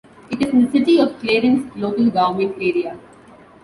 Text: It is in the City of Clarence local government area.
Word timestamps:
It 0.31 0.41
is 0.41 0.49
in 0.51 0.65
the 0.65 0.71
City 0.71 0.99
of 0.99 1.15
Clarence 1.19 1.69
local 1.75 2.09
government 2.09 2.55
area. 2.55 2.97